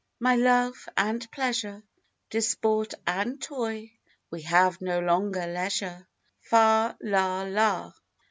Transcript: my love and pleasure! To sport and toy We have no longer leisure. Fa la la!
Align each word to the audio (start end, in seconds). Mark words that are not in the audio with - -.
my 0.19 0.35
love 0.35 0.89
and 0.97 1.29
pleasure! 1.29 1.83
To 2.31 2.41
sport 2.41 2.95
and 3.05 3.39
toy 3.39 3.91
We 4.31 4.41
have 4.41 4.81
no 4.81 4.99
longer 4.99 5.45
leisure. 5.45 6.07
Fa 6.39 6.97
la 7.01 7.43
la! 7.43 7.93